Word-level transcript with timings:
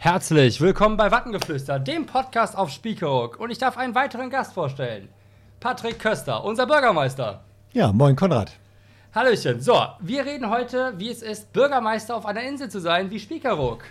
Herzlich 0.00 0.60
willkommen 0.60 0.96
bei 0.96 1.10
Wattengeflüster, 1.10 1.80
dem 1.80 2.06
Podcast 2.06 2.56
auf 2.56 2.70
Spiekeroog. 2.70 3.40
Und 3.40 3.50
ich 3.50 3.58
darf 3.58 3.76
einen 3.76 3.96
weiteren 3.96 4.30
Gast 4.30 4.52
vorstellen. 4.52 5.08
Patrick 5.58 5.98
Köster, 5.98 6.44
unser 6.44 6.68
Bürgermeister. 6.68 7.42
Ja, 7.72 7.90
moin 7.90 8.14
Konrad. 8.14 8.52
Hallöchen. 9.12 9.60
So, 9.60 9.88
wir 9.98 10.24
reden 10.24 10.50
heute, 10.50 10.94
wie 10.98 11.10
es 11.10 11.20
ist, 11.22 11.52
Bürgermeister 11.52 12.14
auf 12.14 12.26
einer 12.26 12.42
Insel 12.42 12.70
zu 12.70 12.80
sein, 12.80 13.10
wie 13.10 13.18
Spiekeroog. 13.18 13.82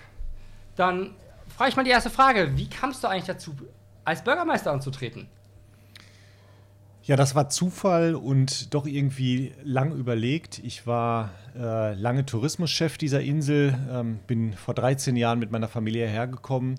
Dann 0.78 1.14
frage 1.54 1.72
ich 1.72 1.76
mal 1.76 1.84
die 1.84 1.92
erste 1.92 2.10
Frage. 2.10 2.56
Wie 2.56 2.70
kamst 2.70 3.04
du 3.04 3.10
eigentlich 3.10 3.26
dazu, 3.26 3.54
als 4.06 4.24
Bürgermeister 4.24 4.72
anzutreten? 4.72 5.28
Ja, 7.08 7.16
das 7.16 7.36
war 7.36 7.48
Zufall 7.48 8.16
und 8.16 8.74
doch 8.74 8.86
irgendwie 8.86 9.54
lang 9.64 9.94
überlegt. 9.96 10.60
Ich 10.60 10.86
war 10.86 11.30
äh, 11.58 11.94
lange 11.94 12.26
Tourismuschef 12.26 12.98
dieser 12.98 13.22
Insel, 13.22 13.80
ähm, 13.90 14.20
bin 14.28 14.52
vor 14.52 14.74
13 14.74 15.16
Jahren 15.16 15.40
mit 15.40 15.50
meiner 15.50 15.70
Familie 15.70 16.06
hergekommen 16.06 16.76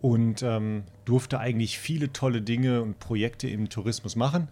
und 0.00 0.42
ähm, 0.42 0.84
durfte 1.04 1.38
eigentlich 1.38 1.78
viele 1.78 2.14
tolle 2.14 2.40
Dinge 2.40 2.80
und 2.80 2.98
Projekte 2.98 3.46
im 3.46 3.68
Tourismus 3.68 4.16
machen. 4.16 4.48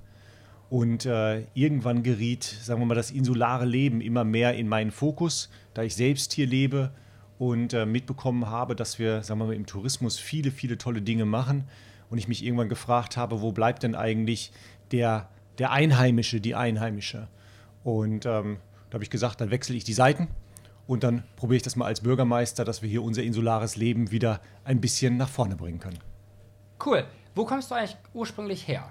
Und 0.68 1.06
äh, 1.06 1.46
irgendwann 1.54 2.02
geriet, 2.02 2.44
sagen 2.44 2.82
wir 2.82 2.86
mal, 2.86 2.94
das 2.94 3.10
insulare 3.10 3.64
Leben 3.64 4.02
immer 4.02 4.24
mehr 4.24 4.52
in 4.52 4.68
meinen 4.68 4.90
Fokus, 4.90 5.48
da 5.72 5.82
ich 5.82 5.96
selbst 5.96 6.34
hier 6.34 6.46
lebe 6.46 6.90
und 7.38 7.72
äh, 7.72 7.86
mitbekommen 7.86 8.50
habe, 8.50 8.76
dass 8.76 8.98
wir, 8.98 9.22
sagen 9.22 9.40
wir 9.40 9.46
mal, 9.46 9.54
im 9.54 9.64
Tourismus 9.64 10.18
viele, 10.18 10.50
viele 10.50 10.76
tolle 10.76 11.00
Dinge 11.00 11.24
machen. 11.24 11.64
Und 12.08 12.18
ich 12.18 12.28
mich 12.28 12.44
irgendwann 12.44 12.68
gefragt 12.68 13.16
habe, 13.16 13.40
wo 13.40 13.50
bleibt 13.50 13.82
denn 13.82 13.96
eigentlich 13.96 14.52
der, 14.92 15.28
der 15.58 15.70
Einheimische, 15.72 16.40
die 16.40 16.54
Einheimische. 16.54 17.28
Und 17.84 18.26
ähm, 18.26 18.58
da 18.90 18.94
habe 18.94 19.04
ich 19.04 19.10
gesagt, 19.10 19.40
dann 19.40 19.50
wechsle 19.50 19.76
ich 19.76 19.84
die 19.84 19.92
Seiten 19.92 20.28
und 20.86 21.02
dann 21.02 21.24
probiere 21.36 21.56
ich 21.56 21.62
das 21.62 21.76
mal 21.76 21.86
als 21.86 22.00
Bürgermeister, 22.00 22.64
dass 22.64 22.82
wir 22.82 22.88
hier 22.88 23.02
unser 23.02 23.22
insulares 23.22 23.76
Leben 23.76 24.10
wieder 24.10 24.40
ein 24.64 24.80
bisschen 24.80 25.16
nach 25.16 25.28
vorne 25.28 25.56
bringen 25.56 25.80
können. 25.80 25.98
Cool. 26.84 27.04
Wo 27.34 27.44
kommst 27.44 27.70
du 27.70 27.74
eigentlich 27.74 27.96
ursprünglich 28.14 28.66
her? 28.66 28.88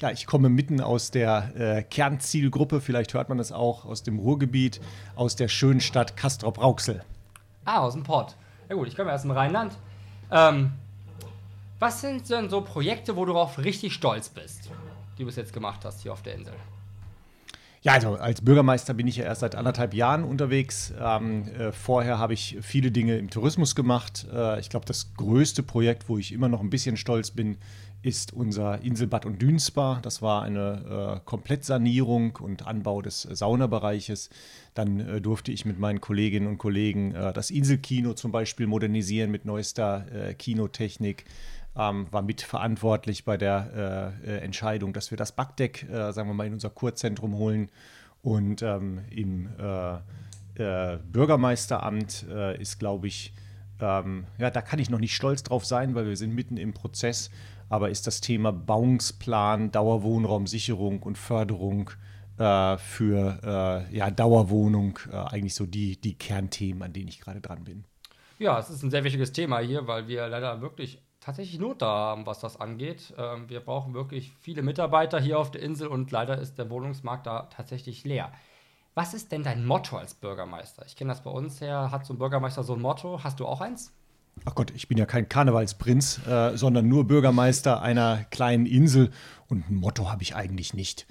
Ja, 0.00 0.10
ich 0.10 0.26
komme 0.26 0.48
mitten 0.48 0.80
aus 0.80 1.10
der 1.10 1.52
äh, 1.56 1.82
Kernzielgruppe, 1.82 2.80
vielleicht 2.80 3.14
hört 3.14 3.28
man 3.28 3.38
das 3.38 3.50
auch, 3.50 3.84
aus 3.84 4.04
dem 4.04 4.18
Ruhrgebiet, 4.18 4.80
aus 5.16 5.34
der 5.34 5.48
schönen 5.48 5.80
Stadt 5.80 6.16
Castrop-Rauxel. 6.16 7.02
Ah, 7.64 7.80
aus 7.80 7.94
dem 7.94 8.04
Port. 8.04 8.36
Ja 8.68 8.76
gut, 8.76 8.86
ich 8.86 8.96
komme 8.96 9.12
aus 9.12 9.22
dem 9.22 9.32
Rheinland. 9.32 9.76
Ähm, 10.30 10.72
was 11.78 12.00
sind 12.00 12.28
denn 12.30 12.48
so 12.48 12.60
Projekte, 12.60 13.16
wo 13.16 13.24
du 13.24 13.32
darauf 13.32 13.58
richtig 13.58 13.92
stolz 13.92 14.28
bist? 14.28 14.70
Die 15.18 15.22
du 15.22 15.26
bis 15.26 15.36
jetzt 15.36 15.52
gemacht 15.52 15.84
hast 15.84 16.02
hier 16.02 16.12
auf 16.12 16.22
der 16.22 16.34
Insel? 16.34 16.54
Ja, 17.82 17.92
also 17.92 18.16
als 18.16 18.40
Bürgermeister 18.40 18.92
bin 18.92 19.06
ich 19.06 19.16
ja 19.16 19.24
erst 19.24 19.40
seit 19.40 19.54
anderthalb 19.54 19.94
Jahren 19.94 20.24
unterwegs. 20.24 20.92
Ähm, 21.00 21.46
äh, 21.48 21.70
vorher 21.70 22.18
habe 22.18 22.34
ich 22.34 22.58
viele 22.60 22.90
Dinge 22.90 23.16
im 23.16 23.30
Tourismus 23.30 23.76
gemacht. 23.76 24.26
Äh, 24.32 24.58
ich 24.58 24.68
glaube, 24.68 24.84
das 24.86 25.14
größte 25.14 25.62
Projekt, 25.62 26.08
wo 26.08 26.18
ich 26.18 26.32
immer 26.32 26.48
noch 26.48 26.60
ein 26.60 26.70
bisschen 26.70 26.96
stolz 26.96 27.30
bin, 27.30 27.56
ist 28.02 28.32
unser 28.32 28.82
Inselbad 28.82 29.26
und 29.26 29.42
Dünspa. 29.42 30.00
Das 30.02 30.22
war 30.22 30.42
eine 30.42 31.18
äh, 31.18 31.20
Komplettsanierung 31.24 32.36
und 32.36 32.66
Anbau 32.66 33.00
des 33.00 33.22
Saunabereiches. 33.22 34.30
Dann 34.74 35.00
äh, 35.00 35.20
durfte 35.20 35.52
ich 35.52 35.64
mit 35.64 35.78
meinen 35.78 36.00
Kolleginnen 36.00 36.46
und 36.46 36.58
Kollegen 36.58 37.14
äh, 37.14 37.32
das 37.32 37.50
Inselkino 37.50 38.14
zum 38.14 38.32
Beispiel 38.32 38.66
modernisieren 38.66 39.30
mit 39.30 39.44
neuester 39.44 40.06
äh, 40.12 40.34
Kinotechnik 40.34 41.24
ähm, 41.78 42.08
war 42.10 42.22
mitverantwortlich 42.22 43.24
bei 43.24 43.36
der 43.36 44.14
äh, 44.24 44.30
äh, 44.30 44.38
Entscheidung, 44.38 44.92
dass 44.92 45.10
wir 45.10 45.18
das 45.18 45.32
Backdeck, 45.32 45.84
äh, 45.88 46.12
sagen 46.12 46.28
wir 46.28 46.34
mal, 46.34 46.46
in 46.46 46.54
unser 46.54 46.70
Kurzentrum 46.70 47.34
holen. 47.34 47.70
Und 48.20 48.62
ähm, 48.62 49.04
im 49.10 49.48
äh, 49.58 49.94
äh, 50.56 50.98
Bürgermeisteramt 50.98 52.26
äh, 52.28 52.60
ist, 52.60 52.80
glaube 52.80 53.06
ich, 53.06 53.32
ähm, 53.80 54.26
ja, 54.38 54.50
da 54.50 54.60
kann 54.60 54.80
ich 54.80 54.90
noch 54.90 54.98
nicht 54.98 55.14
stolz 55.14 55.44
drauf 55.44 55.64
sein, 55.64 55.94
weil 55.94 56.06
wir 56.06 56.16
sind 56.16 56.34
mitten 56.34 56.56
im 56.56 56.74
Prozess. 56.74 57.30
Aber 57.68 57.90
ist 57.90 58.06
das 58.06 58.20
Thema 58.20 58.50
Bauungsplan, 58.50 59.70
Dauerwohnraumsicherung 59.70 61.02
und 61.02 61.18
Förderung 61.18 61.90
für 62.38 63.88
ja, 63.90 64.10
Dauerwohnung 64.12 65.00
eigentlich 65.10 65.54
so 65.54 65.66
die, 65.66 66.00
die 66.00 66.16
Kernthemen, 66.16 66.84
an 66.84 66.92
denen 66.92 67.08
ich 67.08 67.20
gerade 67.20 67.40
dran 67.40 67.64
bin. 67.64 67.84
Ja, 68.38 68.60
es 68.60 68.70
ist 68.70 68.84
ein 68.84 68.92
sehr 68.92 69.02
wichtiges 69.02 69.32
Thema 69.32 69.58
hier, 69.58 69.88
weil 69.88 70.06
wir 70.06 70.28
leider 70.28 70.60
wirklich 70.60 71.02
tatsächlich 71.28 71.60
Not 71.60 71.82
da 71.82 71.88
haben, 71.88 72.24
was 72.24 72.40
das 72.40 72.58
angeht. 72.58 73.12
Ähm, 73.18 73.50
wir 73.50 73.60
brauchen 73.60 73.92
wirklich 73.92 74.32
viele 74.40 74.62
Mitarbeiter 74.62 75.20
hier 75.20 75.38
auf 75.38 75.50
der 75.50 75.60
Insel 75.62 75.88
und 75.88 76.10
leider 76.10 76.38
ist 76.38 76.56
der 76.56 76.70
Wohnungsmarkt 76.70 77.26
da 77.26 77.42
tatsächlich 77.54 78.02
leer. 78.04 78.32
Was 78.94 79.12
ist 79.12 79.30
denn 79.30 79.42
dein 79.42 79.66
Motto 79.66 79.98
als 79.98 80.14
Bürgermeister? 80.14 80.86
Ich 80.86 80.96
kenne 80.96 81.10
das 81.10 81.22
bei 81.22 81.30
uns 81.30 81.60
her, 81.60 81.90
hat 81.92 82.06
so 82.06 82.14
ein 82.14 82.18
Bürgermeister 82.18 82.62
so 82.62 82.72
ein 82.72 82.80
Motto. 82.80 83.22
Hast 83.22 83.40
du 83.40 83.46
auch 83.46 83.60
eins? 83.60 83.92
Ach 84.46 84.54
Gott, 84.54 84.70
ich 84.70 84.88
bin 84.88 84.96
ja 84.96 85.04
kein 85.04 85.28
Karnevalsprinz, 85.28 86.26
äh, 86.26 86.56
sondern 86.56 86.88
nur 86.88 87.06
Bürgermeister 87.06 87.82
einer 87.82 88.24
kleinen 88.30 88.64
Insel 88.64 89.10
und 89.48 89.68
ein 89.68 89.74
Motto 89.74 90.10
habe 90.10 90.22
ich 90.22 90.34
eigentlich 90.34 90.72
nicht. 90.72 91.06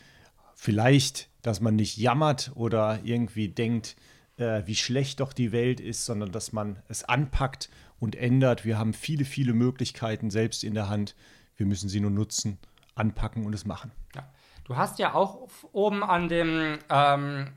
Vielleicht, 0.55 1.29
dass 1.43 1.61
man 1.61 1.75
nicht 1.75 1.95
jammert 1.95 2.53
oder 2.55 3.01
irgendwie 3.03 3.49
denkt, 3.49 3.95
äh, 4.37 4.63
wie 4.65 4.75
schlecht 4.75 5.19
doch 5.19 5.31
die 5.31 5.51
Welt 5.51 5.79
ist, 5.79 6.05
sondern 6.05 6.31
dass 6.31 6.53
man 6.53 6.79
es 6.87 7.03
anpackt 7.03 7.69
und 7.99 8.15
ändert. 8.15 8.65
Wir 8.65 8.77
haben 8.77 8.93
viele, 8.93 9.25
viele 9.25 9.53
Möglichkeiten 9.53 10.29
selbst 10.29 10.63
in 10.63 10.73
der 10.73 10.89
Hand. 10.89 11.15
Wir 11.55 11.65
müssen 11.65 11.89
sie 11.89 11.99
nur 11.99 12.11
nutzen, 12.11 12.59
anpacken 12.95 13.45
und 13.45 13.53
es 13.53 13.65
machen. 13.65 13.91
Ja. 14.15 14.27
Du 14.63 14.75
hast 14.75 14.99
ja 14.99 15.13
auch 15.13 15.47
oben 15.71 16.03
an 16.03 16.27
dem, 16.27 16.77
ähm, 16.89 17.53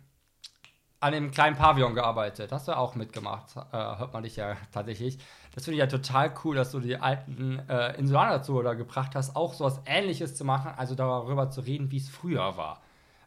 an 1.00 1.12
dem 1.12 1.30
kleinen 1.32 1.56
Pavillon 1.56 1.94
gearbeitet. 1.94 2.52
Hast 2.52 2.68
du 2.68 2.76
auch 2.76 2.94
mitgemacht, 2.94 3.56
äh, 3.56 3.76
hört 3.76 4.12
man 4.12 4.22
dich 4.22 4.36
ja 4.36 4.56
tatsächlich. 4.72 5.18
Das 5.52 5.64
finde 5.64 5.76
ich 5.76 5.80
ja 5.80 5.86
total 5.86 6.32
cool, 6.44 6.54
dass 6.54 6.70
du 6.70 6.78
die 6.78 6.96
alten 6.96 7.58
äh, 7.68 7.98
Insulaner 7.98 8.38
dazu 8.38 8.56
oder 8.56 8.76
gebracht 8.76 9.16
hast, 9.16 9.34
auch 9.34 9.54
so 9.54 9.64
was 9.64 9.80
Ähnliches 9.86 10.36
zu 10.36 10.44
machen, 10.44 10.72
also 10.76 10.94
darüber 10.94 11.50
zu 11.50 11.62
reden, 11.62 11.90
wie 11.90 11.96
es 11.96 12.08
früher 12.08 12.56
war. 12.56 12.80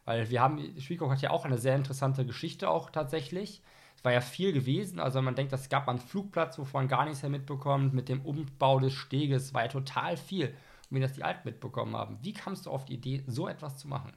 Weil 0.06 0.30
wir 0.30 0.40
haben, 0.40 0.80
Spielkoch 0.80 1.10
hat 1.10 1.20
ja 1.20 1.30
auch 1.30 1.44
eine 1.44 1.58
sehr 1.58 1.76
interessante 1.76 2.24
Geschichte 2.24 2.70
auch 2.70 2.90
tatsächlich 2.90 3.62
war 4.04 4.12
ja 4.12 4.20
viel 4.20 4.52
gewesen. 4.52 5.00
Also 5.00 5.20
man 5.22 5.34
denkt, 5.34 5.52
es 5.52 5.68
gab 5.68 5.88
einen 5.88 5.98
Flugplatz, 5.98 6.58
wovon 6.58 6.88
gar 6.88 7.04
nichts 7.06 7.22
mehr 7.22 7.30
mitbekommt, 7.30 7.94
mit 7.94 8.08
dem 8.08 8.20
Umbau 8.20 8.78
des 8.78 8.92
Steges, 8.92 9.54
war 9.54 9.62
ja 9.62 9.68
total 9.68 10.16
viel. 10.16 10.54
Und 10.90 10.96
wie 10.96 11.00
das 11.00 11.14
die 11.14 11.24
Alten 11.24 11.48
mitbekommen 11.48 11.96
haben. 11.96 12.18
Wie 12.22 12.34
kamst 12.34 12.66
du 12.66 12.70
auf 12.70 12.84
die 12.84 12.94
Idee, 12.94 13.24
so 13.26 13.48
etwas 13.48 13.78
zu 13.78 13.88
machen? 13.88 14.12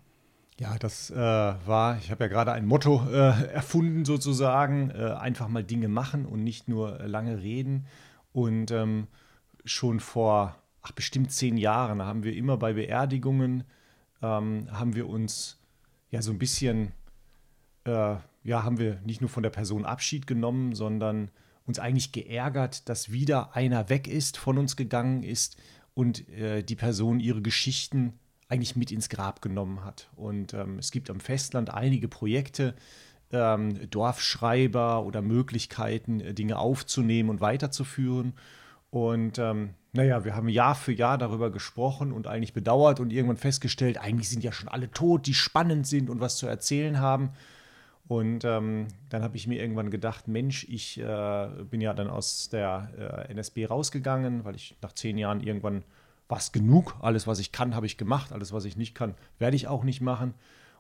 Ja, 0.60 0.78
das 0.78 1.12
äh, 1.12 1.16
war, 1.16 1.98
ich 1.98 2.12
habe 2.12 2.26
ja 2.26 2.28
gerade 2.28 2.52
ein 2.52 2.66
Motto 2.66 3.08
äh, 3.10 3.46
erfunden 3.54 4.06
sozusagen, 4.06 4.90
äh, 4.90 5.14
einfach 5.14 5.48
mal 5.48 5.64
Dinge 5.64 5.88
machen 5.88 6.26
und 6.26 6.44
nicht 6.44 6.68
nur 6.68 7.00
lange 7.00 7.42
reden. 7.42 7.86
Und 8.34 8.72
ähm, 8.72 9.08
schon 9.64 10.00
vor, 10.00 10.56
ach 10.82 10.92
bestimmt 10.92 11.32
zehn 11.32 11.58
Jahren 11.58 12.02
haben 12.02 12.24
wir 12.24 12.36
immer 12.36 12.58
bei 12.58 12.74
Beerdigungen, 12.74 13.64
ähm, 14.22 14.68
haben 14.72 14.96
wir 14.96 15.08
uns 15.08 15.62
ja 16.10 16.22
so 16.22 16.32
ein 16.32 16.40
bisschen 16.40 16.92
äh, 17.86 18.16
ja, 18.48 18.64
haben 18.64 18.80
wir 18.80 19.02
nicht 19.04 19.20
nur 19.20 19.30
von 19.30 19.44
der 19.44 19.50
Person 19.50 19.86
Abschied 19.86 20.26
genommen, 20.26 20.74
sondern 20.74 21.32
uns 21.66 21.80
eigentlich 21.80 22.14
geärgert, 22.14 22.88
dass 22.88 23.12
wieder 23.12 23.58
einer 23.58 23.90
weg 23.90 24.08
ist, 24.08 24.38
von 24.38 24.58
uns 24.58 24.78
gegangen 24.78 25.22
ist 25.22 25.58
und 25.94 26.30
äh, 26.30 26.64
die 26.64 26.78
Person 26.78 27.20
ihre 27.20 27.42
Geschichten 27.42 28.14
eigentlich 28.48 28.78
mit 28.78 28.90
ins 28.94 29.10
Grab 29.10 29.42
genommen 29.42 29.84
hat. 29.84 30.10
Und 30.16 30.54
ähm, 30.54 30.80
es 30.80 30.92
gibt 30.92 31.10
am 31.10 31.20
Festland 31.20 31.74
einige 31.74 32.08
Projekte, 32.08 32.74
ähm, 33.34 33.90
Dorfschreiber 33.90 35.04
oder 35.04 35.22
Möglichkeiten, 35.22 36.22
äh, 36.22 36.34
Dinge 36.34 36.58
aufzunehmen 36.58 37.30
und 37.30 37.42
weiterzuführen. 37.42 38.32
Und 38.92 39.40
ähm, 39.40 39.72
naja, 39.92 40.24
wir 40.24 40.38
haben 40.38 40.48
Jahr 40.48 40.76
für 40.76 40.94
Jahr 40.94 41.18
darüber 41.18 41.52
gesprochen 41.52 42.14
und 42.14 42.28
eigentlich 42.28 42.54
bedauert 42.54 43.02
und 43.02 43.12
irgendwann 43.12 43.36
festgestellt, 43.36 43.98
eigentlich 43.98 44.30
sind 44.30 44.42
ja 44.42 44.54
schon 44.54 44.70
alle 44.70 44.90
tot, 44.90 45.28
die 45.28 45.34
spannend 45.34 45.86
sind 45.86 46.10
und 46.10 46.22
was 46.22 46.38
zu 46.38 46.48
erzählen 46.48 47.02
haben. 47.02 47.32
Und 48.08 48.46
ähm, 48.46 48.88
dann 49.10 49.22
habe 49.22 49.36
ich 49.36 49.48
mir 49.48 49.60
irgendwann 49.62 49.92
gedacht, 49.92 50.28
Mensch, 50.28 50.66
ich 50.70 51.00
äh, 51.00 51.48
bin 51.70 51.82
ja 51.82 51.94
dann 51.94 52.10
aus 52.10 52.48
der 52.50 53.26
äh, 53.28 53.32
NSB 53.32 53.66
rausgegangen, 53.66 54.46
weil 54.46 54.56
ich 54.56 54.78
nach 54.82 54.94
zehn 54.94 55.18
Jahren 55.18 55.42
irgendwann 55.42 55.84
war 56.30 56.38
es 56.38 56.52
genug. 56.52 56.96
Alles, 57.02 57.28
was 57.28 57.40
ich 57.40 57.52
kann, 57.52 57.76
habe 57.76 57.86
ich 57.86 57.98
gemacht. 57.98 58.32
Alles, 58.32 58.54
was 58.54 58.66
ich 58.66 58.78
nicht 58.78 58.96
kann, 58.96 59.16
werde 59.40 59.56
ich 59.56 59.68
auch 59.68 59.84
nicht 59.84 60.02
machen. 60.02 60.34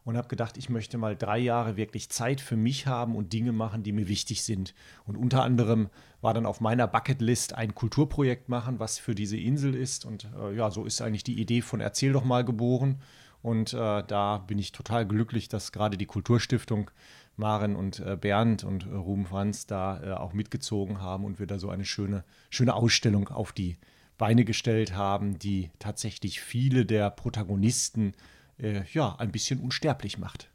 Und 0.06 0.16
habe 0.16 0.30
gedacht, 0.30 0.56
ich 0.56 0.69
möchte 0.69 0.98
mal 0.98 1.18
drei 1.18 1.38
Jahre 1.38 1.75
wirklich 1.75 2.07
Zeit 2.07 2.40
für 2.40 2.56
mich 2.56 2.88
haben 2.88 3.13
und 3.13 3.34
Dinge 3.34 3.51
machen, 3.51 3.84
die 3.84 3.92
mir 3.92 4.07
wichtig 4.07 4.44
sind. 4.44 4.74
Und 5.06 5.18
unter 5.18 5.44
anderem 5.44 5.90
war 6.22 6.34
dann 6.34 6.46
auf 6.46 6.62
meiner 6.62 6.88
Bucketlist 6.88 7.56
ein 7.56 7.75
Kulturprojekt 7.75 8.48
machen, 8.48 8.80
was 8.80 9.00
für 9.00 9.16
diese 9.16 9.36
Insel 9.36 9.75
ist. 9.75 10.06
Und 10.06 10.30
äh, 10.40 10.56
ja, 10.56 10.72
so 10.72 10.86
ist 10.86 11.01
eigentlich 11.01 11.25
die 11.25 11.42
Idee 11.42 11.62
von 11.62 11.81
Erzähl 11.81 12.13
doch 12.13 12.24
mal 12.24 12.46
geboren. 12.46 13.01
Und 13.42 13.74
äh, 13.74 14.04
da 14.04 14.38
bin 14.40 14.60
ich 14.60 14.72
total 14.72 15.06
glücklich, 15.06 15.50
dass 15.50 15.74
gerade 15.74 15.98
die 15.98 16.06
Kulturstiftung 16.06 16.90
Maren 17.38 17.75
und 17.75 18.00
äh, 18.00 18.18
Bernd 18.19 18.63
und 18.63 18.86
äh, 18.86 18.94
Ruben 18.94 19.25
Franz 19.25 19.66
da 19.68 20.01
äh, 20.04 20.13
auch 20.13 20.34
mitgezogen 20.34 21.01
haben 21.01 21.24
und 21.24 21.39
wir 21.39 21.48
da 21.48 21.60
so 21.60 21.69
eine 21.69 21.86
schöne, 21.86 22.24
schöne 22.50 22.74
Ausstellung 22.74 23.30
auf 23.30 23.51
die 23.51 23.78
Beine 24.18 24.45
gestellt 24.45 24.95
haben, 24.95 25.38
die 25.38 25.69
tatsächlich 25.80 26.42
viele 26.42 26.86
der 26.86 27.12
Protagonisten 27.12 28.13
äh, 28.57 28.81
ja 28.92 29.16
ein 29.18 29.31
bisschen 29.31 29.60
unsterblich 29.60 30.18
macht. 30.18 30.50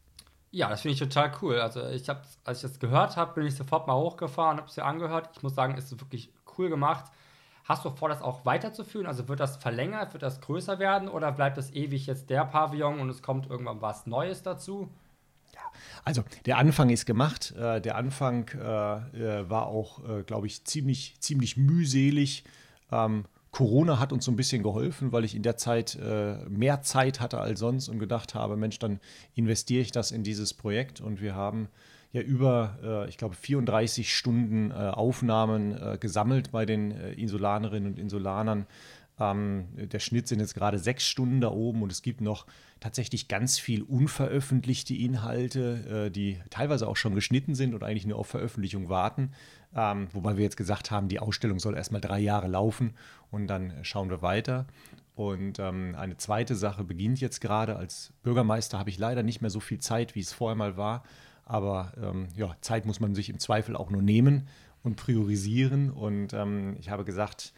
Ja, 0.51 0.69
das 0.69 0.83
finde 0.83 0.95
ich 0.95 0.99
total 0.99 1.33
cool. 1.41 1.61
Also 1.61 1.87
ich 1.89 2.09
habe, 2.09 2.21
als 2.45 2.59
ich 2.59 2.71
das 2.71 2.79
gehört 2.79 3.17
habe, 3.17 3.35
bin 3.35 3.47
ich 3.47 3.55
sofort 3.55 3.87
mal 3.87 3.97
hochgefahren, 3.97 4.59
habe 4.59 4.69
es 4.69 4.77
mir 4.77 4.85
angehört. 4.85 5.31
Ich 5.35 5.43
muss 5.43 5.55
sagen, 5.55 5.77
es 5.79 5.91
ist 5.91 6.01
wirklich 6.01 6.31
cool 6.59 6.69
gemacht. 6.69 7.07
Hast 7.65 7.85
du 7.85 7.91
vor, 7.91 8.09
das 8.09 8.21
auch 8.21 8.45
weiterzuführen? 8.45 9.07
Also 9.07 9.29
wird 9.29 9.41
das 9.41 9.57
verlängert, 9.57 10.13
wird 10.13 10.23
das 10.23 10.41
größer 10.41 10.79
werden 10.79 11.09
oder 11.09 11.33
bleibt 11.33 11.57
das 11.57 11.73
ewig 11.73 12.07
jetzt 12.07 12.29
der 12.29 12.45
Pavillon 12.45 12.99
und 12.99 13.09
es 13.09 13.23
kommt 13.23 13.49
irgendwann 13.49 13.81
was 13.81 14.07
Neues 14.07 14.43
dazu? 14.43 14.91
Also 16.05 16.25
der 16.47 16.59
Anfang 16.59 16.91
ist 16.91 17.07
gemacht. 17.07 17.53
Äh, 17.57 17.81
der 17.81 17.97
Anfang 17.97 18.49
äh, 18.49 19.41
äh 19.41 19.51
war 19.51 19.67
auch, 19.67 20.01
glaube 20.27 20.47
ich, 20.47 20.65
ziemlich, 20.65 21.17
ziemlich 21.21 21.57
mühselig. 21.57 22.45
Ähm, 22.91 23.25
Corona 23.51 23.99
hat 23.99 24.13
uns 24.13 24.25
so 24.25 24.33
ein 24.33 24.37
bisschen 24.37 24.63
geholfen, 24.63 25.13
weil 25.13 25.25
ich 25.25 25.35
in 25.35 25.43
der 25.43 25.59
Zeit 25.59 25.99
mehr 26.49 26.81
Zeit 26.81 27.21
hatte 27.21 27.39
als 27.39 27.61
sonst 27.61 27.91
und 27.91 27.99
gedacht 27.99 28.35
habe, 28.35 28.57
Mensch, 28.57 28.79
dann 28.79 28.99
investiere 29.35 29.83
ich 29.83 29.93
das 29.93 30.11
in 30.11 30.25
dieses 30.25 30.55
Projekt. 30.55 31.03
Und 31.03 31.21
wir 31.21 31.35
haben 31.35 31.69
ja 32.13 32.23
über, 32.23 33.05
ich 33.11 33.19
glaube, 33.19 33.35
34 33.35 34.17
Stunden 34.17 34.73
Aufnahmen 34.73 35.99
gesammelt 36.01 36.51
bei 36.51 36.65
den 36.65 36.93
Insulanerinnen 36.93 37.93
und 37.93 37.99
Insulanern. 37.99 38.67
Ähm, 39.21 39.69
der 39.77 40.01
Schnitt 40.01 40.29
sind 40.29 40.41
jetzt 40.41 40.55
gerade 40.55 40.79
sechs 40.79 41.07
Stunden 41.07 41.41
da 41.41 41.51
oben 41.51 41.83
und 41.83 41.93
es 41.93 42.03
gibt 42.03 42.21
noch 42.21 42.47
tatsächlich 42.83 43.29
ganz 43.29 43.59
viel 43.59 43.83
unveröffentlichte 43.83 44.95
Inhalte, 44.95 46.07
äh, 46.07 46.11
die 46.11 46.41
teilweise 46.51 46.89
auch 46.89 46.97
schon 46.97 47.15
geschnitten 47.15 47.55
sind 47.55 47.75
und 47.75 47.83
eigentlich 47.83 48.07
nur 48.07 48.19
auf 48.19 48.27
Veröffentlichung 48.27 48.89
warten. 48.89 49.33
Ähm, 49.75 50.09
wobei 50.13 50.37
wir 50.37 50.43
jetzt 50.45 50.57
gesagt 50.57 50.91
haben, 50.91 51.09
die 51.09 51.21
Ausstellung 51.21 51.61
soll 51.61 51.77
erstmal 51.77 52.01
drei 52.01 52.19
Jahre 52.19 52.49
laufen 52.49 52.95
und 53.31 53.47
dann 53.47 53.73
schauen 53.83 54.11
wir 54.11 54.21
weiter. 54.21 54.67
Und 55.15 55.59
ähm, 55.59 55.95
eine 55.97 56.17
zweite 56.17 56.57
Sache 56.57 56.85
beginnt 56.85 57.21
jetzt 57.21 57.41
gerade. 57.41 57.77
Als 57.77 58.13
Bürgermeister 58.23 58.79
habe 58.79 58.91
ich 58.91 58.99
leider 58.99 59.23
nicht 59.23 59.41
mehr 59.41 59.51
so 59.51 59.61
viel 59.61 59.79
Zeit, 59.79 60.15
wie 60.15 60.21
es 60.21 60.33
vorher 60.33 60.57
mal 60.57 60.77
war. 60.77 61.05
Aber 61.45 61.93
ähm, 62.03 62.29
ja, 62.35 62.57
Zeit 62.61 62.87
muss 62.87 63.01
man 63.01 63.15
sich 63.15 63.29
im 63.29 63.39
Zweifel 63.39 63.77
auch 63.77 63.91
nur 63.91 64.03
nehmen 64.03 64.49
und 64.83 64.97
priorisieren. 64.97 65.91
Und 65.91 66.33
ähm, 66.33 66.77
ich 66.81 66.91
habe 66.91 67.05
gesagt, 67.05 67.53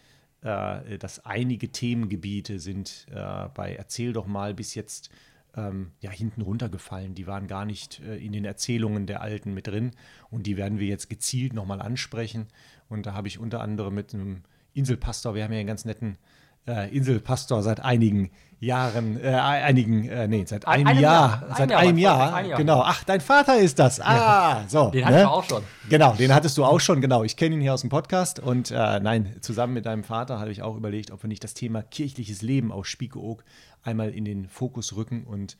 äh, 0.45 0.99
dass 0.99 1.25
einige 1.25 1.71
Themengebiete 1.71 2.61
sind 2.61 3.07
äh, 3.11 3.49
bei 3.55 3.75
Erzähl 3.75 4.13
doch 4.13 4.27
mal 4.27 4.55
bis 4.55 4.75
jetzt 4.75 5.11
ähm, 5.57 5.93
ja, 6.01 6.11
hinten 6.11 6.43
runtergefallen. 6.43 7.15
Die 7.15 7.27
waren 7.27 7.47
gar 7.47 7.65
nicht 7.65 8.01
äh, 8.01 8.17
in 8.17 8.33
den 8.33 8.45
Erzählungen 8.45 9.07
der 9.07 9.23
Alten 9.23 9.55
mit 9.55 9.67
drin. 9.67 9.93
Und 10.31 10.47
die 10.47 10.57
werden 10.57 10.79
wir 10.79 10.87
jetzt 10.87 11.09
gezielt 11.09 11.55
nochmal 11.55 11.81
ansprechen. 11.81 12.47
Und 12.89 13.07
da 13.07 13.15
habe 13.15 13.27
ich 13.29 13.39
unter 13.39 13.61
anderem 13.63 13.95
mit 13.95 14.13
einem 14.13 14.43
Inselpastor, 14.75 15.35
wir 15.35 15.45
haben 15.45 15.53
ja 15.53 15.61
einen 15.61 15.67
ganz 15.69 15.85
netten 15.85 16.19
äh, 16.67 16.95
Inselpastor 16.95 17.63
seit 17.63 17.81
einigen 17.81 18.31
Jahren, 18.61 19.23
äh, 19.23 19.29
einigen, 19.29 20.09
äh, 20.09 20.27
nee, 20.27 20.45
seit 20.47 20.67
einem, 20.67 20.87
einem 20.87 21.01
Jahr, 21.01 21.43
Jahr, 21.43 21.57
seit 21.57 21.73
einem 21.73 21.99
Jahr, 21.99 22.35
ein 22.35 22.47
Jahr, 22.47 22.59
genau. 22.59 22.83
Ach, 22.85 23.05
dein 23.05 23.21
Vater 23.21 23.59
ist 23.59 23.79
das. 23.79 24.01
Ah, 24.01 24.63
ja. 24.63 24.65
so. 24.69 24.91
Den 24.91 25.01
ne? 25.01 25.07
hattest 25.07 25.25
du 25.25 25.29
auch 25.29 25.45
schon. 25.45 25.63
Genau, 25.89 26.13
den 26.15 26.35
hattest 26.35 26.59
du 26.59 26.65
auch 26.65 26.81
schon, 26.81 27.01
genau. 27.01 27.25
Ich 27.25 27.37
kenne 27.37 27.57
ihn 27.57 27.61
hier 27.61 27.75
aus 27.75 27.83
dem 27.83 27.91
Podcast 27.91 28.41
und 28.41 28.71
äh, 28.71 29.01
nein, 29.01 29.37
zusammen 29.41 29.75
mit 29.75 29.87
deinem 29.87 30.05
Vater 30.05 30.41
habe 30.41 30.51
ich 30.51 30.63
auch 30.63 30.77
überlegt, 30.77 31.11
ob 31.11 31.23
wir 31.23 31.29
nicht 31.29 31.45
das 31.45 31.55
Thema 31.55 31.83
kirchliches 31.83 32.43
Leben 32.43 32.73
aus 32.73 32.89
Spiekeroog 32.89 33.45
einmal 33.83 34.11
in 34.11 34.25
den 34.25 34.49
Fokus 34.49 34.97
rücken 34.97 35.25
und 35.25 35.57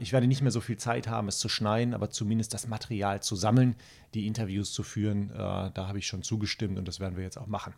ich 0.00 0.12
werde 0.12 0.26
nicht 0.26 0.40
mehr 0.40 0.52
so 0.52 0.60
viel 0.60 0.76
Zeit 0.76 1.08
haben, 1.08 1.26
es 1.26 1.38
zu 1.38 1.48
schneiden, 1.48 1.94
aber 1.94 2.08
zumindest 2.10 2.54
das 2.54 2.68
Material 2.68 3.22
zu 3.22 3.34
sammeln, 3.34 3.74
die 4.14 4.26
Interviews 4.26 4.72
zu 4.72 4.82
führen. 4.84 5.30
Äh, 5.30 5.36
da 5.36 5.88
habe 5.88 5.98
ich 5.98 6.06
schon 6.06 6.22
zugestimmt 6.22 6.78
und 6.78 6.86
das 6.86 7.00
werden 7.00 7.16
wir 7.16 7.24
jetzt 7.24 7.36
auch 7.36 7.48
machen. 7.48 7.74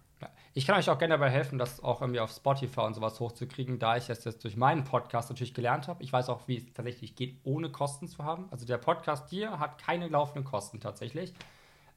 Ich 0.55 0.67
kann 0.67 0.79
euch 0.79 0.89
auch 0.89 0.99
gerne 0.99 1.15
dabei 1.15 1.31
helfen, 1.31 1.59
das 1.59 1.83
auch 1.83 2.01
irgendwie 2.01 2.21
auf 2.21 2.31
Spotify 2.31 2.81
und 2.81 2.95
sowas 2.95 3.21
hochzukriegen, 3.21 3.79
da 3.79 3.97
ich 3.97 4.09
es 4.09 4.25
jetzt 4.25 4.45
durch 4.45 4.57
meinen 4.57 4.85
Podcast 4.85 5.31
natürlich 5.31 5.55
gelernt 5.55 5.89
habe. 5.89 6.03
Ich 6.03 6.13
weiß 6.13 6.29
auch, 6.29 6.49
wie 6.49 6.57
es 6.57 6.73
tatsächlich 6.73 7.17
geht, 7.17 7.39
ohne 7.45 7.71
Kosten 7.71 8.09
zu 8.09 8.25
haben. 8.25 8.47
Also 8.51 8.67
der 8.67 8.79
Podcast 8.79 9.29
hier 9.31 9.59
hat 9.59 9.79
keine 9.79 10.09
laufenden 10.09 10.45
Kosten 10.45 10.81
tatsächlich. 10.81 11.33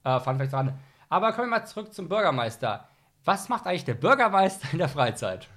Äh, 0.04 0.20
fand 0.20 0.38
vielleicht 0.38 0.54
dran. 0.54 0.78
Aber 1.10 1.32
kommen 1.34 1.50
wir 1.50 1.60
mal 1.60 1.66
zurück 1.66 1.94
zum 1.94 2.08
Bürgermeister. 2.08 2.88
Was 3.26 3.50
macht 3.50 3.66
eigentlich 3.66 3.86
der 3.86 3.96
Bürgermeister 3.96 4.68
in 4.72 4.78
der 4.78 4.90
Freizeit? 4.90 5.48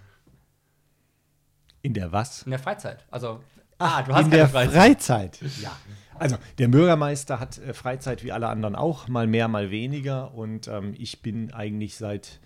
In 1.83 1.95
der 1.95 2.13
was? 2.13 2.43
In 2.43 2.51
der 2.51 2.61
Freizeit. 2.61 3.05
Also 3.11 3.41
Ah, 3.83 4.03
du 4.03 4.15
hast 4.15 4.25
in 4.27 4.31
der 4.31 4.49
Freizeit. 4.49 5.37
Freizeit. 5.37 5.41
Ja. 5.61 5.77
Also 6.19 6.37
der 6.59 6.69
Bürgermeister 6.69 7.41
hat 7.41 7.59
äh, 7.59 7.75
Freizeit 7.75 8.23
wie 8.23 8.31
alle 8.31 8.49
anderen 8.49 8.77
auch, 8.77 9.09
mal 9.09 9.27
mehr, 9.27 9.49
mal 9.49 9.71
weniger. 9.71 10.35
Und 10.35 10.69
ähm, 10.69 10.95
ich 10.97 11.21
bin 11.21 11.53
eigentlich 11.53 11.97
seit 11.97 12.41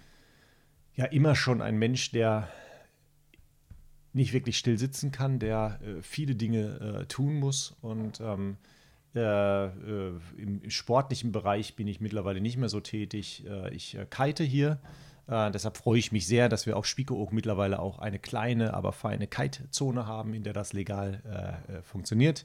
ja 0.94 1.04
immer 1.04 1.36
schon 1.36 1.60
ein 1.60 1.76
Mensch, 1.76 2.10
der 2.10 2.48
nicht 4.14 4.32
wirklich 4.32 4.56
still 4.56 4.78
sitzen 4.78 5.12
kann, 5.12 5.38
der 5.38 5.78
äh, 5.82 6.00
viele 6.00 6.34
Dinge 6.34 7.00
äh, 7.02 7.04
tun 7.04 7.34
muss. 7.34 7.76
Und 7.82 8.20
ähm, 8.20 8.56
äh, 9.14 9.66
äh 9.66 10.12
im, 10.38 10.70
sportlichen 10.70 11.32
Bereich 11.32 11.76
bin 11.76 11.86
ich 11.86 12.00
mittlerweile 12.00 12.40
nicht 12.40 12.56
mehr 12.56 12.70
so 12.70 12.80
tätig. 12.80 13.44
Äh, 13.46 13.74
ich 13.74 13.98
kite 14.10 14.42
hier 14.42 14.78
äh, 15.28 15.50
deshalb 15.50 15.76
freue 15.76 15.99
ich 15.99 16.12
mich 16.12 16.26
sehr, 16.26 16.49
dass 16.49 16.67
wir 16.67 16.76
auf 16.76 16.87
Spiekeroog 16.87 17.32
mittlerweile 17.32 17.81
auch 17.81 17.99
eine 17.99 18.19
kleine, 18.19 18.75
aber 18.75 18.93
feine 18.93 19.26
Kite-Zone 19.26 20.06
haben, 20.06 20.34
in 20.34 20.44
der 20.44 20.52
das 20.52 20.73
legal 20.73 21.20
äh, 21.25 21.78
äh 21.78 21.82
funktioniert. 21.82 22.44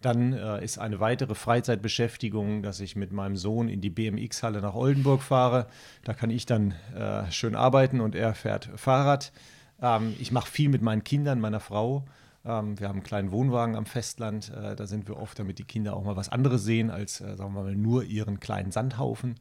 Dann 0.00 0.32
äh, 0.32 0.64
ist 0.64 0.78
eine 0.78 0.98
weitere 0.98 1.34
Freizeitbeschäftigung, 1.34 2.62
dass 2.62 2.80
ich 2.80 2.96
mit 2.96 3.12
meinem 3.12 3.36
Sohn 3.36 3.68
in 3.68 3.80
die 3.82 3.90
BMX-Halle 3.90 4.62
nach 4.62 4.74
Oldenburg 4.74 5.22
fahre. 5.22 5.66
Da 6.04 6.14
kann 6.14 6.30
ich 6.30 6.46
dann 6.46 6.72
äh, 6.94 7.30
schön 7.30 7.54
arbeiten 7.54 8.00
und 8.00 8.14
er 8.14 8.34
fährt 8.34 8.70
Fahrrad. 8.76 9.32
Ähm, 9.82 10.14
ich 10.18 10.32
mache 10.32 10.50
viel 10.50 10.70
mit 10.70 10.80
meinen 10.80 11.04
Kindern, 11.04 11.38
meiner 11.38 11.60
Frau. 11.60 12.04
Ähm, 12.46 12.80
wir 12.80 12.88
haben 12.88 12.96
einen 12.96 13.04
kleinen 13.04 13.30
Wohnwagen 13.30 13.76
am 13.76 13.84
Festland. 13.84 14.50
Äh, 14.56 14.74
da 14.74 14.86
sind 14.86 15.06
wir 15.06 15.18
oft, 15.18 15.38
damit 15.38 15.58
die 15.58 15.64
Kinder 15.64 15.94
auch 15.94 16.04
mal 16.04 16.16
was 16.16 16.30
anderes 16.30 16.64
sehen 16.64 16.90
als, 16.90 17.18
sagen 17.18 17.54
wir 17.54 17.62
mal, 17.62 17.76
nur 17.76 18.04
ihren 18.04 18.40
kleinen 18.40 18.72
Sandhaufen. 18.72 19.34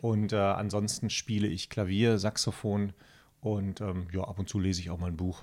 Und 0.00 0.32
äh, 0.32 0.36
ansonsten 0.36 1.10
spiele 1.10 1.46
ich 1.46 1.68
Klavier, 1.68 2.18
Saxophon 2.18 2.94
und 3.40 3.82
ähm, 3.82 4.08
ja, 4.12 4.22
ab 4.22 4.38
und 4.38 4.48
zu 4.48 4.58
lese 4.58 4.80
ich 4.80 4.90
auch 4.90 4.98
mal 4.98 5.08
ein 5.08 5.16
Buch. 5.16 5.42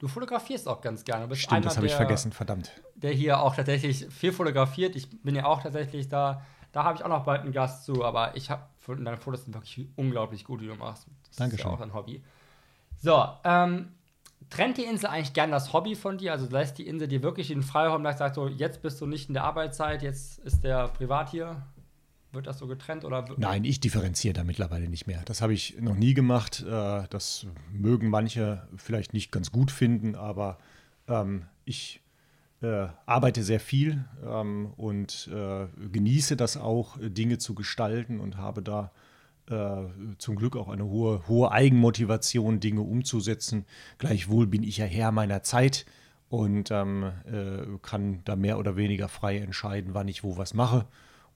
Du 0.00 0.08
fotografierst 0.08 0.68
auch 0.68 0.80
ganz 0.80 1.04
gerne. 1.04 1.28
Du 1.28 1.36
Stimmt, 1.36 1.64
das 1.64 1.76
habe 1.76 1.86
ich 1.86 1.94
vergessen, 1.94 2.32
verdammt. 2.32 2.72
Der 2.96 3.12
hier 3.12 3.40
auch 3.40 3.54
tatsächlich 3.54 4.06
viel 4.06 4.32
fotografiert. 4.32 4.96
Ich 4.96 5.08
bin 5.22 5.36
ja 5.36 5.44
auch 5.44 5.62
tatsächlich 5.62 6.08
da. 6.08 6.44
Da 6.72 6.84
habe 6.84 6.96
ich 6.96 7.04
auch 7.04 7.08
noch 7.08 7.24
bald 7.24 7.42
einen 7.42 7.52
Gast 7.52 7.84
zu, 7.84 8.04
aber 8.04 8.34
ich 8.34 8.50
habe 8.50 8.62
deine 8.88 9.16
Fotos 9.16 9.44
sind 9.44 9.54
wirklich 9.54 9.86
unglaublich 9.94 10.44
gut, 10.44 10.62
die 10.62 10.66
du 10.66 10.74
machst. 10.74 11.06
Das 11.28 11.36
Dankeschön. 11.36 11.66
ist 11.66 11.70
ja 11.70 11.76
auch 11.76 11.80
ein 11.80 11.94
Hobby. 11.94 12.22
So, 12.98 13.24
ähm, 13.44 13.92
trennt 14.50 14.78
die 14.78 14.84
Insel 14.84 15.10
eigentlich 15.10 15.32
gern 15.32 15.50
das 15.50 15.72
Hobby 15.72 15.94
von 15.94 16.18
dir? 16.18 16.32
Also 16.32 16.48
lässt 16.48 16.78
die 16.78 16.86
Insel 16.88 17.08
dir 17.08 17.22
wirklich 17.22 17.48
den 17.48 17.62
Freiraum, 17.62 18.02
dass 18.02 18.18
sagt 18.18 18.34
so, 18.34 18.48
jetzt 18.48 18.82
bist 18.82 19.00
du 19.00 19.06
nicht 19.06 19.28
in 19.28 19.34
der 19.34 19.44
Arbeitszeit, 19.44 20.02
jetzt 20.02 20.38
ist 20.40 20.64
der 20.64 20.88
privat 20.88 21.30
hier? 21.30 21.62
Wird 22.32 22.46
das 22.46 22.58
so 22.58 22.66
getrennt 22.66 23.04
oder? 23.04 23.26
Nein, 23.36 23.64
ich 23.64 23.78
differenziere 23.80 24.32
da 24.32 24.42
mittlerweile 24.42 24.88
nicht 24.88 25.06
mehr. 25.06 25.20
Das 25.26 25.42
habe 25.42 25.52
ich 25.52 25.76
noch 25.80 25.94
nie 25.94 26.14
gemacht. 26.14 26.64
Äh, 26.66 27.04
das 27.10 27.46
mögen 27.70 28.08
manche 28.08 28.66
vielleicht 28.76 29.12
nicht 29.12 29.30
ganz 29.30 29.52
gut 29.52 29.70
finden, 29.70 30.14
aber 30.14 30.56
ähm, 31.08 31.44
ich 31.66 32.00
äh, 32.62 32.86
arbeite 33.04 33.42
sehr 33.42 33.60
viel 33.60 34.06
ähm, 34.24 34.72
und 34.78 35.28
äh, 35.30 35.66
genieße 35.90 36.36
das 36.36 36.56
auch, 36.56 36.96
Dinge 37.02 37.36
zu 37.36 37.54
gestalten 37.54 38.18
und 38.18 38.36
habe 38.36 38.62
da 38.62 38.90
zum 40.18 40.36
Glück 40.36 40.56
auch 40.56 40.68
eine 40.68 40.84
hohe, 40.84 41.26
hohe 41.26 41.50
Eigenmotivation, 41.50 42.60
Dinge 42.60 42.80
umzusetzen. 42.80 43.66
Gleichwohl 43.98 44.46
bin 44.46 44.62
ich 44.62 44.78
ja 44.78 44.86
Herr 44.86 45.10
meiner 45.10 45.42
Zeit 45.42 45.84
und 46.30 46.70
ähm, 46.70 47.12
kann 47.82 48.22
da 48.24 48.36
mehr 48.36 48.56
oder 48.56 48.76
weniger 48.76 49.08
frei 49.08 49.38
entscheiden, 49.38 49.94
wann 49.94 50.06
ich 50.06 50.22
wo 50.22 50.38
was 50.38 50.54
mache. 50.54 50.86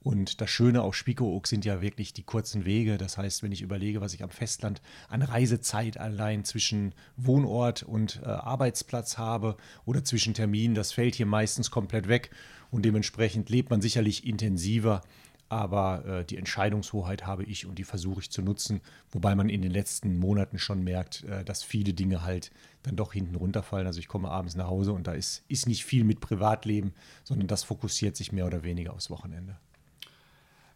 Und 0.07 0.39
das 0.39 0.49
Schöne 0.49 0.83
auf 0.83 0.95
Spiekeroog 0.95 1.47
sind 1.47 1.65
ja 1.65 1.81
wirklich 1.81 2.13
die 2.13 2.23
kurzen 2.23 2.63
Wege. 2.63 2.97
Das 2.97 3.17
heißt, 3.17 3.43
wenn 3.43 3.51
ich 3.51 3.61
überlege, 3.61 3.99
was 3.99 4.13
ich 4.13 4.23
am 4.23 4.29
Festland 4.29 4.81
an 5.09 5.21
Reisezeit 5.21 5.97
allein 5.97 6.45
zwischen 6.45 6.95
Wohnort 7.17 7.83
und 7.83 8.21
äh, 8.23 8.27
Arbeitsplatz 8.27 9.17
habe 9.17 9.57
oder 9.83 10.05
zwischen 10.05 10.33
Terminen, 10.33 10.75
das 10.75 10.93
fällt 10.93 11.15
hier 11.15 11.25
meistens 11.25 11.71
komplett 11.71 12.07
weg. 12.07 12.31
Und 12.71 12.85
dementsprechend 12.85 13.49
lebt 13.49 13.69
man 13.69 13.81
sicherlich 13.81 14.25
intensiver. 14.25 15.01
Aber 15.49 16.05
äh, 16.05 16.23
die 16.23 16.37
Entscheidungshoheit 16.37 17.25
habe 17.25 17.43
ich 17.43 17.65
und 17.65 17.77
die 17.77 17.83
versuche 17.83 18.21
ich 18.21 18.31
zu 18.31 18.41
nutzen. 18.41 18.79
Wobei 19.11 19.35
man 19.35 19.49
in 19.49 19.61
den 19.61 19.71
letzten 19.71 20.19
Monaten 20.19 20.57
schon 20.57 20.85
merkt, 20.85 21.25
äh, 21.25 21.43
dass 21.43 21.63
viele 21.63 21.93
Dinge 21.93 22.23
halt 22.23 22.51
dann 22.83 22.95
doch 22.95 23.11
hinten 23.11 23.35
runterfallen. 23.35 23.87
Also 23.87 23.99
ich 23.99 24.07
komme 24.07 24.31
abends 24.31 24.55
nach 24.55 24.67
Hause 24.67 24.93
und 24.93 25.05
da 25.05 25.11
ist, 25.11 25.43
ist 25.49 25.67
nicht 25.67 25.83
viel 25.83 26.05
mit 26.05 26.21
Privatleben, 26.21 26.93
sondern 27.25 27.49
das 27.49 27.65
fokussiert 27.65 28.15
sich 28.15 28.31
mehr 28.31 28.45
oder 28.45 28.63
weniger 28.63 28.93
aufs 28.93 29.09
Wochenende. 29.09 29.57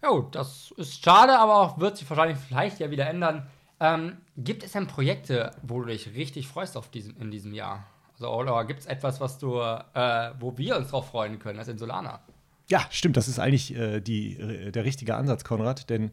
Jo, 0.04 0.28
das 0.32 0.74
ist 0.78 1.04
schade, 1.04 1.38
aber 1.38 1.58
auch 1.58 1.80
wird 1.80 1.98
sich 1.98 2.10
wahrscheinlich 2.10 2.38
vielleicht 2.38 2.80
ja 2.80 2.90
wieder 2.90 3.08
ändern. 3.08 3.48
Ähm, 3.80 4.18
gibt 4.36 4.64
es 4.64 4.72
denn 4.72 4.88
Projekte, 4.88 5.52
wo 5.62 5.80
du 5.80 5.88
dich 5.88 6.16
richtig 6.16 6.48
freust 6.48 6.76
auf 6.76 6.90
diesem, 6.90 7.16
in 7.20 7.32
diesem 7.32 7.54
Jahr? 7.54 7.86
Also, 8.14 8.34
oder 8.34 8.66
gibt 8.66 8.82
es 8.82 8.86
etwas, 8.86 9.20
was 9.20 9.38
du, 9.38 9.60
äh, 9.60 10.32
wo 10.40 10.58
wir 10.58 10.78
uns 10.78 10.90
drauf 10.90 11.10
freuen 11.10 11.40
können 11.40 11.60
als 11.60 11.68
Insulaner? 11.68 12.20
Ja, 12.68 12.86
stimmt, 12.90 13.18
das 13.18 13.28
ist 13.28 13.40
eigentlich 13.40 13.76
äh, 13.76 14.00
die, 14.00 14.38
äh, 14.38 14.72
der 14.72 14.86
richtige 14.86 15.16
Ansatz, 15.16 15.44
Konrad, 15.44 15.90
denn 15.90 16.12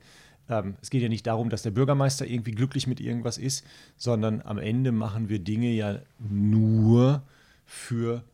ähm, 0.50 0.76
es 0.82 0.90
geht 0.90 1.02
ja 1.02 1.08
nicht 1.08 1.26
darum, 1.26 1.50
dass 1.50 1.62
der 1.62 1.70
Bürgermeister 1.70 2.26
irgendwie 2.26 2.52
glücklich 2.52 2.86
mit 2.86 3.00
irgendwas 3.00 3.38
ist, 3.38 3.66
sondern 3.96 4.42
am 4.42 4.58
Ende 4.58 4.92
machen 4.92 5.28
wir 5.28 5.38
Dinge 5.38 5.68
ja 5.68 5.98
nur 6.18 7.22
für 7.64 8.24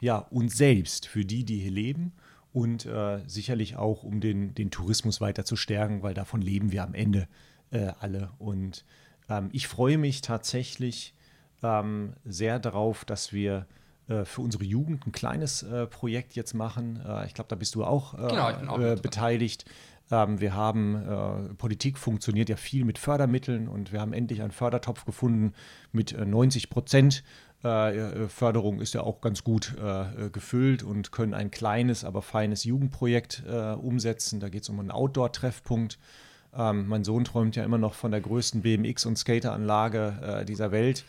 ja, 0.00 0.18
uns 0.18 0.56
selbst, 0.56 1.06
für 1.06 1.24
die, 1.24 1.44
die 1.44 1.58
hier 1.58 1.70
leben 1.70 2.12
und 2.52 2.86
äh, 2.86 3.20
sicherlich 3.26 3.76
auch, 3.76 4.02
um 4.02 4.20
den, 4.20 4.54
den 4.54 4.70
Tourismus 4.70 5.20
weiter 5.20 5.44
zu 5.44 5.56
stärken, 5.56 6.02
weil 6.02 6.14
davon 6.14 6.42
leben 6.42 6.70
wir 6.72 6.82
am 6.82 6.94
Ende 6.94 7.26
äh, 7.70 7.92
alle. 8.00 8.30
Und 8.38 8.84
ähm, 9.28 9.48
ich 9.52 9.68
freue 9.68 9.98
mich 9.98 10.20
tatsächlich 10.20 11.14
ähm, 11.62 12.14
sehr 12.24 12.58
darauf, 12.58 13.04
dass 13.04 13.32
wir 13.32 13.66
äh, 14.08 14.24
für 14.24 14.42
unsere 14.42 14.64
Jugend 14.64 15.06
ein 15.06 15.12
kleines 15.12 15.62
äh, 15.62 15.86
Projekt 15.86 16.34
jetzt 16.34 16.54
machen. 16.54 17.00
Äh, 17.06 17.26
ich 17.26 17.34
glaube, 17.34 17.48
da 17.48 17.56
bist 17.56 17.74
du 17.74 17.84
auch, 17.84 18.14
äh, 18.14 18.28
genau, 18.28 18.72
auch 18.72 19.00
beteiligt. 19.00 19.64
Ähm, 20.10 20.40
wir 20.40 20.54
haben, 20.54 21.54
Politik 21.56 21.96
funktioniert 21.98 22.48
ja 22.48 22.56
viel 22.56 22.84
mit 22.84 22.98
Fördermitteln 22.98 23.68
und 23.68 23.92
wir 23.92 24.00
haben 24.00 24.12
endlich 24.12 24.42
einen 24.42 24.50
Fördertopf 24.50 25.04
gefunden 25.04 25.54
mit 25.92 26.18
90 26.18 26.68
Prozent. 26.68 27.22
Förderung 27.62 28.80
ist 28.80 28.92
ja 28.94 29.02
auch 29.02 29.20
ganz 29.20 29.44
gut 29.44 29.76
gefüllt 30.32 30.82
und 30.82 31.12
können 31.12 31.32
ein 31.32 31.52
kleines, 31.52 32.04
aber 32.04 32.20
feines 32.20 32.64
Jugendprojekt 32.64 33.44
umsetzen. 33.80 34.40
Da 34.40 34.48
geht 34.48 34.62
es 34.64 34.68
um 34.68 34.80
einen 34.80 34.90
Outdoor-Treffpunkt. 34.90 35.98
Ähm, 36.54 36.86
mein 36.88 37.04
Sohn 37.04 37.24
träumt 37.24 37.56
ja 37.56 37.64
immer 37.64 37.78
noch 37.78 37.94
von 37.94 38.10
der 38.10 38.20
größten 38.20 38.62
BMX- 38.62 39.06
und 39.06 39.16
Skateranlage 39.16 40.18
äh, 40.22 40.44
dieser 40.44 40.70
Welt. 40.70 41.04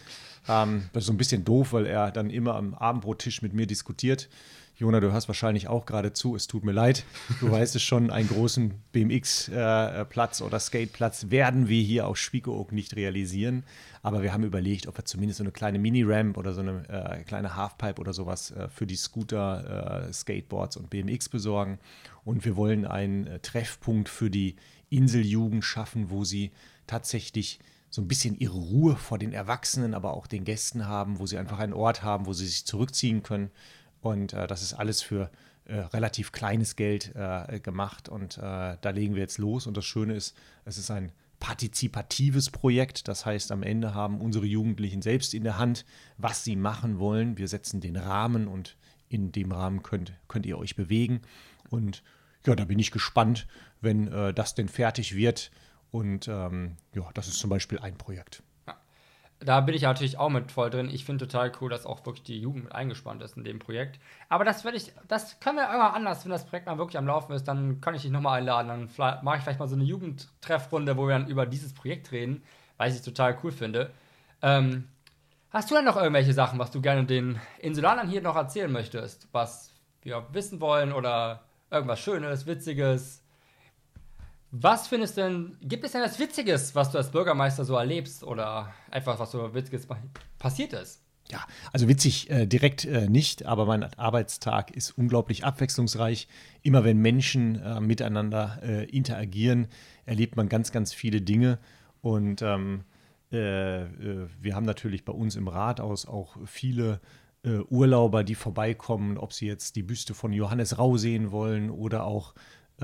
Ähm, 0.48 0.90
das 0.94 1.04
ist 1.04 1.08
so 1.08 1.14
ein 1.14 1.18
bisschen 1.18 1.46
doof, 1.46 1.74
weil 1.74 1.86
er 1.86 2.12
dann 2.12 2.30
immer 2.30 2.56
am 2.56 2.74
Abendbrottisch 2.74 3.42
mit 3.42 3.54
mir 3.54 3.68
diskutiert. 3.68 4.30
Jona, 4.76 5.00
du 5.00 5.14
hast 5.14 5.28
wahrscheinlich 5.28 5.68
auch 5.68 5.86
gerade 5.86 6.14
zu, 6.14 6.36
es 6.36 6.48
tut 6.48 6.64
mir 6.64 6.72
leid. 6.72 7.06
Du 7.40 7.52
weißt 7.52 7.76
es 7.76 7.84
schon, 7.84 8.10
einen 8.10 8.28
großen 8.28 8.74
BMX-Platz 8.92 10.42
äh, 10.42 10.44
oder 10.44 10.60
Skateplatz 10.60 11.30
werden 11.30 11.70
wir 11.70 11.84
hier 11.84 12.08
auf 12.08 12.18
Spiekeroog 12.18 12.72
nicht 12.72 12.96
realisieren. 12.96 13.64
Aber 14.02 14.24
wir 14.24 14.34
haben 14.34 14.44
überlegt, 14.44 14.88
ob 14.88 14.98
wir 14.98 15.06
zumindest 15.06 15.38
so 15.38 15.44
eine 15.44 15.52
kleine 15.52 15.78
Mini-Ramp 15.78 16.38
oder 16.38 16.54
so 16.54 16.62
eine 16.62 16.90
äh, 16.90 17.24
kleine 17.24 17.56
Halfpipe 17.56 18.02
oder 18.02 18.14
sowas 18.14 18.50
äh, 18.52 18.68
für 18.68 18.88
die 18.88 18.96
Scooter, 18.96 20.08
äh, 20.08 20.14
Skateboards 20.14 20.76
und 20.76 20.90
BMX 20.90 21.30
besorgen. 21.30 21.78
Und 22.26 22.44
wir 22.44 22.56
wollen 22.56 22.86
einen 22.86 23.28
äh, 23.28 23.40
Treffpunkt 23.40 24.10
für 24.10 24.32
die 24.32 24.56
Inseljugend 24.90 25.64
schaffen, 25.64 26.10
wo 26.10 26.24
sie 26.24 26.52
tatsächlich 26.88 27.60
so 27.94 28.02
ein 28.02 28.08
bisschen 28.08 28.36
ihre 28.40 28.58
Ruhe 28.58 28.96
vor 28.96 29.20
den 29.20 29.34
Erwachsenen, 29.34 29.94
aber 29.94 30.16
auch 30.16 30.26
den 30.26 30.46
Gästen 30.46 30.88
haben, 30.88 31.20
wo 31.20 31.28
sie 31.28 31.38
einfach 31.38 31.60
einen 31.60 31.74
Ort 31.74 32.02
haben, 32.02 32.26
wo 32.26 32.34
sie 32.34 32.48
sich 32.48 32.66
zurückziehen 32.66 33.22
können. 33.22 33.52
Und 34.02 34.34
äh, 34.34 34.48
das 34.48 34.64
ist 34.64 34.74
alles 34.74 35.04
für 35.04 35.30
äh, 35.66 35.76
relativ 35.76 36.32
kleines 36.32 36.76
Geld 36.76 37.14
äh, 37.14 37.60
gemacht. 37.60 38.10
Und 38.10 38.40
äh, 38.40 38.78
da 38.82 38.90
legen 38.90 39.14
wir 39.14 39.22
jetzt 39.22 39.38
los. 39.38 39.68
Und 39.68 39.78
das 39.78 39.86
Schöne 39.86 40.16
ist, 40.16 40.36
es 40.66 40.80
ist 40.80 40.90
ein 40.90 41.12
partizipatives 41.40 42.50
Projekt. 42.50 43.08
Das 43.08 43.28
heißt, 43.28 43.52
am 43.52 43.62
Ende 43.62 43.94
haben 43.94 44.22
unsere 44.22 44.48
Jugendlichen 44.48 45.04
selbst 45.04 45.36
in 45.36 45.44
der 45.44 45.60
Hand, 45.60 45.86
was 46.18 46.44
sie 46.44 46.56
machen 46.56 46.98
wollen. 46.98 47.38
Wir 47.38 47.48
setzen 47.48 47.80
den 47.80 47.96
Rahmen 47.96 48.48
und 48.48 48.76
in 49.08 49.32
dem 49.32 49.52
Rahmen 49.52 49.84
könnt, 49.84 50.14
könnt 50.28 50.48
ihr 50.48 50.58
euch 50.58 50.76
bewegen. 50.76 51.22
Und 51.70 52.02
ja, 52.44 52.56
da 52.56 52.66
bin 52.66 52.80
ich 52.80 52.90
gespannt, 52.90 53.46
wenn 53.82 54.08
äh, 54.08 54.34
das 54.34 54.56
denn 54.56 54.68
fertig 54.68 55.14
wird 55.14 55.52
und 55.94 56.28
ähm, 56.28 56.76
ja, 56.96 57.04
das 57.14 57.28
ist 57.28 57.38
zum 57.38 57.52
Beispiel 57.52 57.78
ein 57.78 57.96
Projekt. 57.96 58.42
Ja. 58.66 58.76
Da 59.40 59.62
bin 59.62 59.76
ich 59.76 59.84
natürlich 59.84 60.18
auch 60.18 60.30
mit 60.30 60.52
voll 60.52 60.72
drin. 60.72 60.90
Ich 60.92 61.06
finde 61.06 61.28
total 61.28 61.52
cool, 61.62 61.70
dass 61.70 61.86
auch 61.86 62.04
wirklich 62.04 62.24
die 62.24 62.40
Jugend 62.40 62.64
mit 62.64 62.74
eingespannt 62.74 63.22
ist 63.22 63.38
in 63.38 63.44
dem 63.44 63.60
Projekt. 63.60 64.00
Aber 64.28 64.44
das 64.44 64.66
werde 64.66 64.78
ich, 64.78 64.92
das 65.08 65.40
können 65.40 65.58
wir 65.58 65.66
irgendwann 65.66 65.94
anders, 65.94 66.26
wenn 66.26 66.32
das 66.32 66.48
Projekt 66.48 66.66
mal 66.66 66.80
wirklich 66.80 66.98
am 66.98 67.06
Laufen 67.06 67.34
ist, 67.34 67.48
dann 67.48 67.80
kann 67.80 67.94
ich 67.94 68.02
dich 68.02 68.10
nochmal 68.10 68.40
einladen. 68.40 68.70
Dann 68.70 69.22
mache 69.24 69.38
ich 69.38 69.44
vielleicht 69.44 69.60
mal 69.60 69.68
so 69.68 69.76
eine 69.76 69.84
Jugendtreffrunde, 69.84 70.98
wo 70.98 71.08
wir 71.08 71.20
dann 71.20 71.28
über 71.28 71.46
dieses 71.46 71.74
Projekt 71.74 72.12
reden, 72.12 72.42
weil 72.78 72.90
ich 72.90 72.96
es 72.96 73.04
total 73.04 73.38
cool 73.44 73.52
finde. 73.52 73.92
Ähm, 74.42 74.88
hast 75.52 75.70
du 75.70 75.76
denn 75.76 75.86
noch 75.86 75.98
irgendwelche 75.98 76.34
Sachen, 76.34 76.58
was 76.58 76.72
du 76.72 76.82
gerne 76.82 77.06
den 77.06 77.40
Insulanern 77.60 78.10
hier 78.10 78.22
noch 78.22 78.36
erzählen 78.36 78.72
möchtest, 78.72 79.28
was 79.32 79.72
wir 80.02 80.26
wissen 80.32 80.60
wollen 80.60 80.92
oder 80.92 81.44
irgendwas 81.70 82.00
Schönes, 82.00 82.48
Witziges? 82.48 83.23
Was 84.55 84.88
findest 84.88 85.17
du 85.17 85.22
denn, 85.22 85.57
gibt 85.62 85.83
es 85.83 85.93
denn 85.93 86.03
was 86.03 86.19
Witziges, 86.19 86.75
was 86.75 86.91
du 86.91 87.00
als 87.00 87.10
Bürgermeister 87.10 87.65
so 87.65 87.74
erlebst 87.74 88.24
oder 88.24 88.72
etwas, 88.91 89.17
was 89.17 89.31
so 89.31 89.51
Witziges 89.55 89.88
passiert 90.38 90.74
ist? 90.74 91.01
Ja, 91.31 91.39
also 91.72 91.88
witzig 91.88 92.29
äh, 92.29 92.45
direkt 92.45 92.86
äh, 92.86 93.10
nicht, 93.10 93.48
aber 93.48 93.65
mein 93.65 93.83
Arbeitstag 93.98 94.69
ist 94.69 94.91
unglaublich 94.91 95.43
abwechslungsreich. 95.43 96.27
Immer 96.62 96.83
wenn 96.83 97.00
Menschen 97.00 97.60
äh, 97.63 97.79
miteinander 97.79 98.60
äh, 98.62 98.86
interagieren, 98.91 99.69
erlebt 100.05 100.36
man 100.36 100.50
ganz, 100.50 100.72
ganz 100.72 100.93
viele 100.93 101.22
Dinge. 101.22 101.57
Und 102.01 102.43
ähm, 102.43 102.83
äh, 103.31 103.81
äh, 103.86 104.27
wir 104.39 104.53
haben 104.53 104.65
natürlich 104.65 105.03
bei 105.03 105.13
uns 105.13 105.36
im 105.36 105.48
Rathaus 105.48 106.05
auch 106.05 106.38
viele 106.45 107.01
Urlauber, 107.69 108.24
die 108.24 108.36
vorbeikommen, 108.36 109.17
ob 109.17 109.33
sie 109.33 109.48
jetzt 109.48 109.75
die 109.75 109.83
Büste 109.83 110.13
von 110.13 110.31
Johannes 110.31 110.77
Rau 110.77 110.95
sehen 110.95 111.33
wollen 111.33 111.72
oder 111.72 112.05
auch 112.05 112.33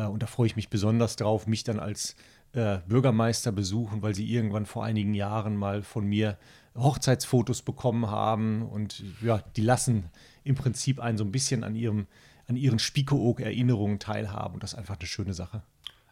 und 0.08 0.24
da 0.24 0.27
freue 0.27 0.48
ich 0.48 0.56
mich 0.56 0.70
besonders 0.70 1.15
drauf, 1.15 1.48
mich 1.48 1.63
dann 1.63 1.79
als 1.79 2.15
äh, 2.53 2.79
Bürgermeister 2.88 3.51
besuchen, 3.51 4.01
weil 4.01 4.15
sie 4.15 4.32
irgendwann 4.32 4.65
vor 4.65 4.84
einigen 4.84 5.13
Jahren 5.13 5.56
mal 5.56 5.84
von 5.84 6.06
mir 6.06 6.38
Hochzeitsfotos 6.75 7.62
bekommen 7.62 8.10
haben. 8.10 8.63
Und 8.63 9.03
ja, 9.22 9.39
die 9.56 9.62
lassen 9.62 10.10
im 10.44 10.56
Prinzip 10.56 11.00
einen 11.00 11.18
so 11.18 11.24
ein 11.24 11.32
bisschen 11.32 11.63
an, 11.63 11.75
ihrem, 11.75 12.08
an 12.48 12.56
ihren 12.56 12.79
Spiekeroog-Erinnerungen 12.79 14.00
teilhaben. 14.00 14.56
Und 14.56 14.63
das 14.63 14.74
ist 14.74 14.79
einfach 14.79 14.98
eine 14.98 15.08
schöne 15.08 15.34
Sache. 15.34 15.62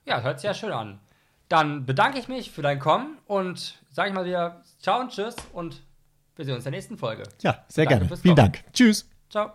Ja, 0.05 0.21
hört 0.21 0.39
sich 0.39 0.47
ja 0.47 0.53
schön 0.53 0.71
an. 0.71 0.99
Dann 1.49 1.85
bedanke 1.85 2.19
ich 2.19 2.27
mich 2.27 2.51
für 2.51 2.61
dein 2.61 2.79
Kommen 2.79 3.17
und 3.25 3.81
sage 3.89 4.09
ich 4.09 4.15
mal 4.15 4.25
wieder 4.25 4.63
Ciao 4.79 4.99
und 4.99 5.11
Tschüss 5.11 5.35
und 5.53 5.81
wir 6.35 6.45
sehen 6.45 6.55
uns 6.55 6.65
in 6.65 6.71
der 6.71 6.77
nächsten 6.77 6.97
Folge. 6.97 7.23
Ja, 7.41 7.65
sehr 7.67 7.85
Danke 7.85 8.05
gerne. 8.05 8.21
Vielen 8.21 8.35
Dank. 8.35 8.63
Tschüss. 8.73 9.09
Ciao. 9.29 9.51